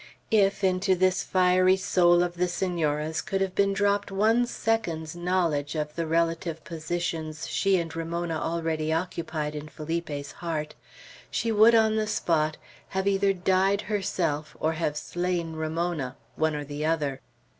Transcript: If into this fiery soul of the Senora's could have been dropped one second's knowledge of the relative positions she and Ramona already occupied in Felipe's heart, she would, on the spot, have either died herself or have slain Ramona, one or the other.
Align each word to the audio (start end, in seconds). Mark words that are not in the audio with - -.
If 0.31 0.63
into 0.63 0.95
this 0.95 1.21
fiery 1.21 1.77
soul 1.77 2.23
of 2.23 2.33
the 2.33 2.47
Senora's 2.47 3.21
could 3.21 3.39
have 3.39 3.53
been 3.53 3.71
dropped 3.71 4.09
one 4.11 4.47
second's 4.47 5.15
knowledge 5.15 5.75
of 5.75 5.93
the 5.95 6.07
relative 6.07 6.63
positions 6.63 7.47
she 7.47 7.77
and 7.77 7.95
Ramona 7.95 8.39
already 8.41 8.91
occupied 8.91 9.53
in 9.53 9.67
Felipe's 9.67 10.31
heart, 10.31 10.73
she 11.29 11.51
would, 11.51 11.75
on 11.75 11.97
the 11.97 12.07
spot, 12.07 12.57
have 12.87 13.05
either 13.07 13.31
died 13.31 13.81
herself 13.81 14.57
or 14.59 14.73
have 14.73 14.97
slain 14.97 15.53
Ramona, 15.53 16.15
one 16.35 16.55
or 16.55 16.63
the 16.63 16.83
other. 16.83 17.21